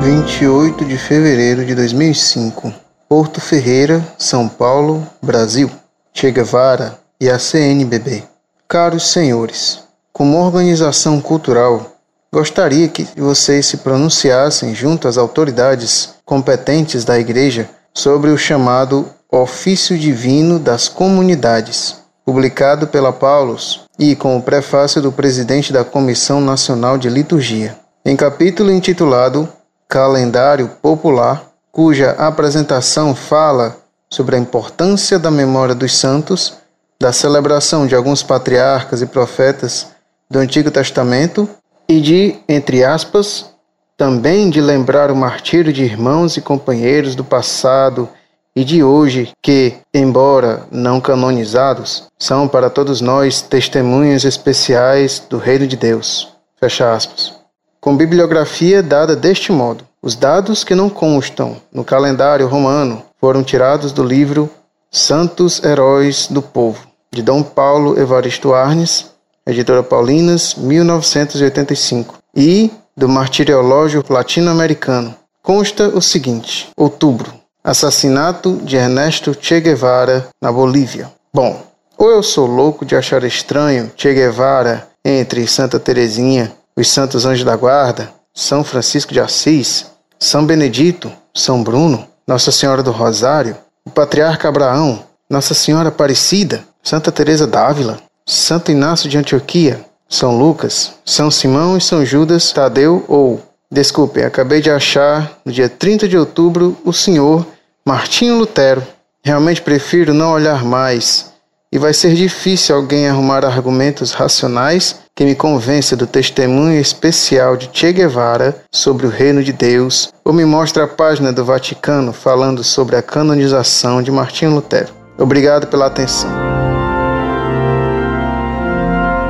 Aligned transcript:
28 0.00 0.86
de 0.86 0.96
fevereiro 0.96 1.62
de 1.62 1.74
2005, 1.74 2.72
Porto 3.06 3.38
Ferreira, 3.38 4.02
São 4.16 4.48
Paulo, 4.48 5.06
Brasil. 5.22 5.70
Che 6.14 6.30
Guevara 6.30 6.98
e 7.20 7.28
a 7.28 7.38
CNBB. 7.38 8.24
Caros 8.66 9.12
senhores, 9.12 9.80
como 10.10 10.38
organização 10.38 11.20
cultural, 11.20 11.98
gostaria 12.32 12.88
que 12.88 13.06
vocês 13.14 13.66
se 13.66 13.76
pronunciassem 13.76 14.74
junto 14.74 15.06
às 15.06 15.18
autoridades 15.18 16.14
competentes 16.24 17.04
da 17.04 17.18
Igreja 17.18 17.68
sobre 17.92 18.30
o 18.30 18.38
chamado 18.38 19.06
Ofício 19.30 19.98
Divino 19.98 20.58
das 20.58 20.88
Comunidades, 20.88 21.96
publicado 22.24 22.86
pela 22.86 23.12
Paulus 23.12 23.82
e 23.98 24.16
com 24.16 24.36
o 24.38 24.42
prefácio 24.42 25.02
do 25.02 25.12
presidente 25.12 25.74
da 25.74 25.84
Comissão 25.84 26.40
Nacional 26.40 26.96
de 26.96 27.10
Liturgia. 27.10 27.76
Em 28.02 28.16
capítulo 28.16 28.70
intitulado 28.70 29.46
Calendário 29.90 30.68
Popular, 30.80 31.46
cuja 31.72 32.12
apresentação 32.12 33.12
fala 33.12 33.76
sobre 34.08 34.36
a 34.36 34.38
importância 34.38 35.18
da 35.18 35.32
memória 35.32 35.74
dos 35.74 35.96
santos, 35.96 36.54
da 37.00 37.12
celebração 37.12 37.88
de 37.88 37.96
alguns 37.96 38.22
patriarcas 38.22 39.02
e 39.02 39.06
profetas 39.06 39.88
do 40.30 40.38
Antigo 40.38 40.70
Testamento 40.70 41.50
e 41.88 42.00
de, 42.00 42.38
entre 42.48 42.84
aspas, 42.84 43.50
também 43.96 44.48
de 44.48 44.60
lembrar 44.60 45.10
o 45.10 45.16
martírio 45.16 45.72
de 45.72 45.82
irmãos 45.82 46.36
e 46.36 46.40
companheiros 46.40 47.16
do 47.16 47.24
passado 47.24 48.08
e 48.54 48.62
de 48.62 48.84
hoje 48.84 49.32
que, 49.42 49.74
embora 49.92 50.68
não 50.70 51.00
canonizados, 51.00 52.06
são 52.16 52.46
para 52.46 52.70
todos 52.70 53.00
nós 53.00 53.42
testemunhas 53.42 54.24
especiais 54.24 55.20
do 55.28 55.36
reino 55.36 55.66
de 55.66 55.76
Deus. 55.76 56.28
Fecha 56.60 56.94
aspas. 56.94 57.39
Com 57.80 57.96
bibliografia 57.96 58.82
dada 58.82 59.16
deste 59.16 59.50
modo, 59.50 59.84
os 60.02 60.14
dados 60.14 60.62
que 60.62 60.74
não 60.74 60.90
constam 60.90 61.56
no 61.72 61.82
calendário 61.82 62.46
romano 62.46 63.02
foram 63.18 63.42
tirados 63.42 63.90
do 63.90 64.04
livro 64.04 64.50
Santos 64.90 65.64
Heróis 65.64 66.26
do 66.26 66.42
Povo, 66.42 66.86
de 67.10 67.22
Dom 67.22 67.42
Paulo 67.42 67.98
Evaristo 67.98 68.52
Arnes, 68.52 69.06
editora 69.46 69.82
Paulinas, 69.82 70.54
1985, 70.56 72.18
e 72.36 72.70
do 72.94 73.08
Martiriológio 73.08 74.04
Latino-Americano. 74.10 75.14
Consta 75.42 75.88
o 75.88 76.02
seguinte: 76.02 76.68
Outubro, 76.76 77.32
assassinato 77.64 78.56
de 78.62 78.76
Ernesto 78.76 79.34
Che 79.34 79.58
Guevara 79.58 80.28
na 80.38 80.52
Bolívia. 80.52 81.10
Bom, 81.32 81.62
ou 81.96 82.10
eu 82.10 82.22
sou 82.22 82.46
louco 82.46 82.84
de 82.84 82.94
achar 82.94 83.24
estranho 83.24 83.90
Che 83.96 84.12
Guevara 84.12 84.86
entre 85.02 85.46
Santa 85.46 85.80
Teresinha, 85.80 86.52
os 86.80 86.88
Santos 86.88 87.26
Anjos 87.26 87.44
da 87.44 87.56
Guarda, 87.56 88.10
São 88.34 88.64
Francisco 88.64 89.12
de 89.12 89.20
Assis, 89.20 89.86
São 90.18 90.46
Benedito, 90.46 91.12
São 91.34 91.62
Bruno, 91.62 92.06
Nossa 92.26 92.50
Senhora 92.50 92.82
do 92.82 92.90
Rosário, 92.90 93.56
o 93.84 93.90
Patriarca 93.90 94.48
Abraão, 94.48 95.04
Nossa 95.28 95.54
Senhora 95.54 95.88
Aparecida, 95.88 96.64
Santa 96.82 97.12
Teresa 97.12 97.46
d'Ávila, 97.46 97.98
Santo 98.26 98.70
Inácio 98.70 99.08
de 99.08 99.18
Antioquia, 99.18 99.84
São 100.08 100.38
Lucas, 100.38 100.92
São 101.04 101.30
Simão 101.30 101.76
e 101.76 101.80
São 101.80 102.04
Judas 102.04 102.52
Tadeu 102.52 103.04
ou, 103.08 103.42
desculpe, 103.70 104.22
acabei 104.22 104.60
de 104.60 104.70
achar 104.70 105.38
no 105.44 105.52
dia 105.52 105.68
30 105.68 106.08
de 106.08 106.16
outubro 106.16 106.76
o 106.84 106.92
senhor 106.92 107.46
Martinho 107.84 108.38
Lutero. 108.38 108.86
Realmente 109.22 109.60
prefiro 109.60 110.14
não 110.14 110.32
olhar 110.32 110.64
mais 110.64 111.30
e 111.72 111.78
vai 111.78 111.92
ser 111.92 112.14
difícil 112.14 112.74
alguém 112.74 113.06
arrumar 113.06 113.44
argumentos 113.44 114.12
racionais 114.12 114.99
que 115.20 115.24
me 115.26 115.34
convença 115.34 115.94
do 115.94 116.06
testemunho 116.06 116.80
especial 116.80 117.54
de 117.54 117.68
Che 117.70 117.92
Guevara 117.92 118.56
sobre 118.72 119.04
o 119.04 119.10
reino 119.10 119.44
de 119.44 119.52
Deus 119.52 120.10
ou 120.24 120.32
me 120.32 120.46
mostre 120.46 120.82
a 120.82 120.88
página 120.88 121.30
do 121.30 121.44
Vaticano 121.44 122.10
falando 122.10 122.64
sobre 122.64 122.96
a 122.96 123.02
canonização 123.02 124.02
de 124.02 124.10
Martinho 124.10 124.54
Lutero. 124.54 124.88
Obrigado 125.18 125.66
pela 125.66 125.88
atenção. 125.88 126.30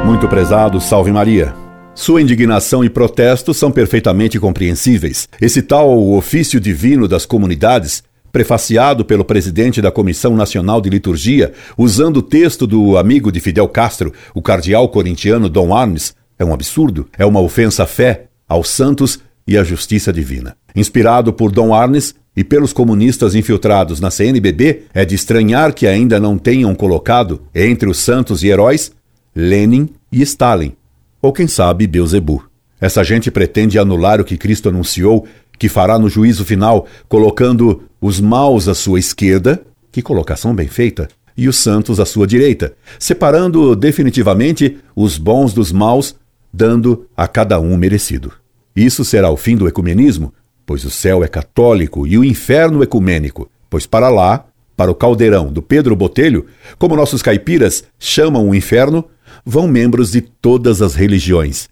Muito 0.07 0.29
prezado, 0.29 0.81
salve 0.81 1.11
Maria. 1.11 1.53
Sua 1.93 2.23
indignação 2.23 2.85
e 2.85 2.89
protesto 2.89 3.53
são 3.53 3.73
perfeitamente 3.73 4.39
compreensíveis. 4.39 5.29
Esse 5.41 5.61
tal 5.61 5.91
ofício 6.13 6.61
divino 6.61 7.09
das 7.09 7.27
comunidades 7.27 8.05
prefaciado 8.33 9.05
pelo 9.05 9.25
presidente 9.25 9.83
da 9.83 9.91
Comissão 9.91 10.37
Nacional 10.37 10.81
de 10.81 10.91
Liturgia, 10.91 11.53
usando 11.77 12.19
o 12.19 12.23
texto 12.23 12.67
do 12.67 12.97
amigo 12.97 13.31
de 13.33 13.41
Fidel 13.41 13.69
Castro, 13.69 14.13
o 14.35 14.43
cardeal 14.43 14.89
corintiano 14.89 15.49
Dom 15.49 15.75
Arnes, 15.75 16.15
é 16.39 16.45
um 16.45 16.55
absurdo, 16.55 17.09
é 17.19 17.27
uma 17.27 17.41
ofensa 17.41 17.83
à 17.83 17.87
fé, 17.87 18.27
aos 18.49 18.69
santos 18.69 19.21
e 19.47 19.59
à 19.59 19.65
justiça 19.65 20.13
divina. 20.13 20.57
Inspirado 20.75 21.33
por 21.33 21.51
Dom 21.51 21.75
Arnes 21.75 22.15
e 22.37 22.45
pelos 22.45 22.73
comunistas 22.73 23.35
infiltrados 23.35 24.01
na 24.01 24.11
CNBB, 24.11 24.85
é 24.95 25.05
de 25.05 25.15
estranhar 25.15 25.75
que 25.75 25.87
ainda 25.87 26.21
não 26.21 26.39
tenham 26.39 26.75
colocado, 26.75 27.43
entre 27.55 27.89
os 27.89 27.99
santos 27.99 28.43
e 28.43 28.49
heróis, 28.49 28.93
Lenin 29.35 29.89
e 30.11 30.23
Stalin, 30.23 30.73
ou 31.21 31.33
quem 31.33 31.47
sabe 31.47 31.87
Beuzebu. 31.87 32.45
Essa 32.81 33.05
gente 33.05 33.31
pretende 33.31 33.79
anular 33.79 34.21
o 34.21 34.25
que 34.25 34.39
Cristo 34.39 34.69
anunciou 34.69 35.27
que 35.59 35.69
fará 35.69 35.99
no 35.99 36.09
juízo 36.09 36.43
final, 36.45 36.87
colocando 37.07 37.83
os 38.01 38.21
maus 38.21 38.69
à 38.69 38.75
sua 38.75 38.99
esquerda, 38.99 39.63
que 39.93 40.03
colocação 40.03 40.55
bem 40.55 40.69
feita, 40.69 41.09
e 41.37 41.49
os 41.49 41.57
santos 41.57 42.01
à 42.01 42.07
sua 42.07 42.27
direita, 42.27 42.75
separando 42.99 43.75
definitivamente 43.75 44.79
os 44.95 45.19
bons 45.19 45.53
dos 45.53 45.73
maus, 45.73 46.15
dando 46.53 47.07
a 47.17 47.27
cada 47.29 47.61
um 47.61 47.77
merecido. 47.77 48.33
Isso 48.75 49.05
será 49.05 49.31
o 49.31 49.37
fim 49.37 49.57
do 49.57 49.69
ecumenismo, 49.69 50.33
pois 50.67 50.85
o 50.85 50.91
céu 50.91 51.25
é 51.25 51.29
católico 51.29 52.07
e 52.07 52.17
o 52.17 52.25
inferno 52.25 52.83
ecumênico, 52.83 53.51
pois 53.69 53.87
para 53.87 54.09
lá, 54.09 54.47
para 54.77 54.91
o 54.91 54.95
caldeirão 54.95 55.53
do 55.53 55.61
Pedro 55.61 55.95
Botelho, 55.95 56.47
como 56.79 56.97
nossos 56.97 57.23
caipiras 57.23 57.85
chamam 57.99 58.49
o 58.49 58.55
inferno, 58.55 59.05
vão 59.45 59.69
membros 59.69 60.13
de 60.13 60.21
todas 60.21 60.81
as 60.81 60.95
religiões, 60.95 61.69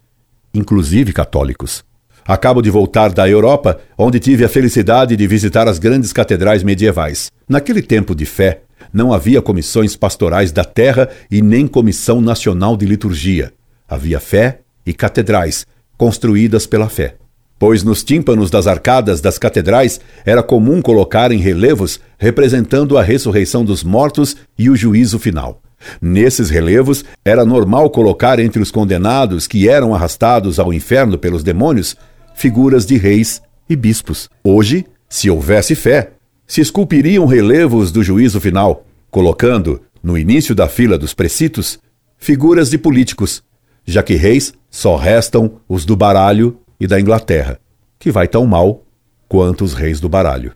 inclusive 0.53 1.13
católicos. 1.13 1.85
Acabo 2.29 2.61
de 2.61 2.69
voltar 2.69 3.11
da 3.11 3.27
Europa, 3.27 3.81
onde 3.97 4.21
tive 4.21 4.45
a 4.45 4.51
felicidade 4.51 5.17
de 5.17 5.27
visitar 5.27 5.67
as 5.67 5.79
grandes 5.79 6.13
catedrais 6.13 6.63
medievais. 6.63 7.31
Naquele 7.49 7.81
tempo 7.81 8.15
de 8.15 8.27
fé, 8.27 8.61
não 8.93 9.15
havia 9.15 9.41
comissões 9.41 9.97
pastorais 9.97 10.53
da 10.53 10.63
terra 10.63 11.09
e 11.31 11.41
nem 11.41 11.67
comissão 11.67 12.21
nacional 12.21 12.77
de 12.77 12.85
liturgia. 12.85 13.51
Havia 13.89 14.21
fé 14.21 14.59
e 14.85 14.93
catedrais, 14.93 15.67
construídas 15.97 16.67
pela 16.67 16.91
fé. 16.91 17.15
Pois 17.59 17.83
nos 17.83 18.05
tímpanos 18.05 18.51
das 18.51 18.67
arcadas 18.67 19.23
das 19.23 19.39
catedrais 19.39 19.99
era 20.27 20.43
comum 20.43 20.83
colocar 20.83 21.33
em 21.33 21.39
relevos 21.39 21.99
representando 22.19 22.99
a 22.99 23.03
ressurreição 23.03 23.65
dos 23.65 23.83
mortos 23.83 24.37
e 24.59 24.69
o 24.69 24.77
juízo 24.77 25.19
final. 25.19 25.63
Nesses 25.99 26.51
relevos, 26.51 27.07
era 27.25 27.47
normal 27.47 27.89
colocar 27.89 28.39
entre 28.39 28.61
os 28.61 28.71
condenados 28.71 29.47
que 29.47 29.67
eram 29.67 29.95
arrastados 29.95 30.59
ao 30.59 30.75
inferno 30.75 31.17
pelos 31.17 31.43
demônios 31.43 31.97
figuras 32.39 32.87
de 32.87 32.97
reis 32.97 33.43
e 33.69 33.75
bispos. 33.75 34.31
Hoje, 34.45 34.87
se 35.09 35.29
houvesse 35.29 35.75
fé, 35.75 36.13
se 36.47 36.61
esculpiriam 36.61 37.27
relevos 37.27 37.91
do 37.91 38.01
juízo 38.01 38.41
final, 38.41 38.87
colocando, 39.11 39.83
no 40.01 40.17
início 40.17 40.55
da 40.55 40.69
fila 40.69 40.97
dos 40.97 41.13
precitos, 41.13 41.81
figuras 42.17 42.71
de 42.71 42.79
políticos, 42.79 43.43
já 43.85 44.05
que 44.05 44.15
reis 44.15 44.55
só 44.71 44.95
restam 44.95 45.61
os 45.69 45.85
do 45.85 45.97
baralho 45.97 46.61
e 46.79 46.87
da 46.87 47.01
Inglaterra, 47.01 47.59
que 47.99 48.13
vai 48.13 48.29
tão 48.29 48.47
mal 48.47 48.85
quanto 49.29 49.65
os 49.65 49.75
reis 49.75 49.99
do 49.99 50.09
baralho. 50.09 50.53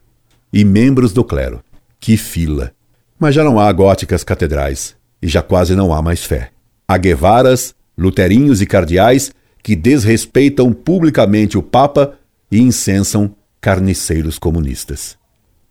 E 0.53 0.65
membros 0.65 1.13
do 1.13 1.25
clero. 1.25 1.65
Que 1.99 2.17
fila! 2.17 2.71
Mas 3.19 3.35
já 3.35 3.43
não 3.43 3.59
há 3.59 3.73
góticas 3.73 4.23
catedrais, 4.23 4.95
e 5.21 5.27
já 5.27 5.43
quase 5.43 5.75
não 5.75 5.93
há 5.93 6.01
mais 6.01 6.23
fé. 6.23 6.51
Há 6.87 6.97
guevaras, 6.97 7.75
luterinhos 7.99 8.63
e 8.63 8.67
cardeais 8.67 9.33
que 9.63 9.77
desrespeitam 9.77 10.73
publicamente 10.73 11.57
o 11.57 11.63
Papa 11.63 12.19
e 12.51 12.61
incensam 12.61 13.35
carniceiros 13.61 14.39
comunistas, 14.39 15.17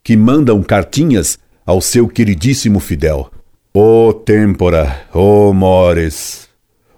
que 0.02 0.16
mandam 0.16 0.62
cartinhas 0.62 1.38
ao 1.64 1.80
seu 1.80 2.08
queridíssimo 2.08 2.80
Fidel. 2.80 3.30
O 3.74 4.12
tempora, 4.12 5.06
o 5.14 5.52
mores, 5.52 6.48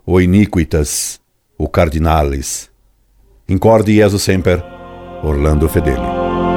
o 0.06 0.20
iniquitas, 0.20 1.20
o 1.58 1.68
cardinales. 1.68 2.70
Incorde 3.48 3.94
Jesus 3.94 4.22
semper, 4.22 4.64
Orlando 5.22 5.68
Fedeli. 5.68 6.53